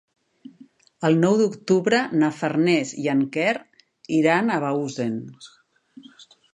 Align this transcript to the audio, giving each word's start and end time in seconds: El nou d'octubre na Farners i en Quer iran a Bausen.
El 1.09 1.19
nou 1.23 1.35
d'octubre 1.41 1.99
na 2.23 2.31
Farners 2.39 2.95
i 3.05 3.07
en 3.15 3.23
Quer 3.37 3.55
iran 4.23 4.51
a 4.51 4.61
Bausen. 4.67 5.25